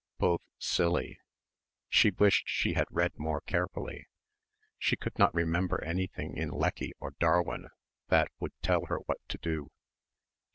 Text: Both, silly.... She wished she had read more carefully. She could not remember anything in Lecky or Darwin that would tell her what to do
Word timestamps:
Both, 0.17 0.41
silly.... 0.57 1.19
She 1.87 2.09
wished 2.09 2.45
she 2.47 2.73
had 2.73 2.87
read 2.89 3.11
more 3.19 3.39
carefully. 3.39 4.07
She 4.79 4.95
could 4.95 5.15
not 5.19 5.31
remember 5.31 5.83
anything 5.83 6.35
in 6.37 6.49
Lecky 6.49 6.93
or 6.99 7.11
Darwin 7.19 7.67
that 8.07 8.31
would 8.39 8.53
tell 8.63 8.85
her 8.87 8.97
what 9.05 9.19
to 9.27 9.37
do 9.37 9.69